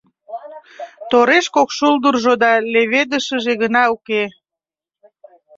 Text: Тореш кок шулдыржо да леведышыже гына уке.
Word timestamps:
Тореш 1.09 1.45
кок 1.55 1.69
шулдыржо 1.77 2.33
да 2.43 2.51
леведышыже 2.73 3.53
гына 3.61 3.83
уке. 3.95 4.23